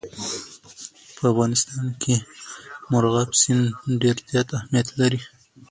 [1.15, 2.15] په افغانستان کې
[2.91, 3.65] مورغاب سیند
[4.01, 5.19] ډېر زیات اهمیت لري.